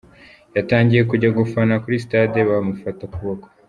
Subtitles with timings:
[0.55, 3.45] Yatangiye kujya gufana kuri Stade, bamufata ukuboko.